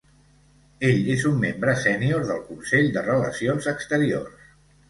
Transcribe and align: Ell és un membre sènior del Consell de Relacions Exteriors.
Ell 0.89 1.11
és 1.15 1.25
un 1.31 1.35
membre 1.43 1.75
sènior 1.83 2.25
del 2.31 2.41
Consell 2.49 2.91
de 2.97 3.07
Relacions 3.11 3.73
Exteriors. 3.75 4.43